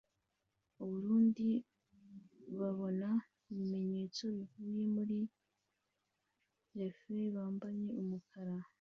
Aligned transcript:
ubururu 0.83 1.45
babona 2.59 3.09
ibimenyetso 3.51 4.21
bivuye 4.35 4.81
muri 4.95 5.19
ref 6.77 6.99
bambaye 7.35 7.85
umukara 8.01 8.55